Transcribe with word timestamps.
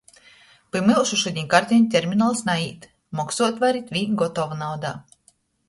Pi 0.75 0.79
myusu 0.85 1.19
šudiņ 1.23 1.49
karteņu 1.51 1.91
terminals 1.97 2.43
naīt, 2.49 2.89
moksuot 3.21 3.63
varit 3.67 3.95
viņ 3.99 4.19
gotovnaudā. 4.25 4.99